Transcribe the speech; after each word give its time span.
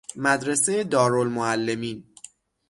مدرسۀ 0.15 0.83
دارالمعلمین 0.83 2.03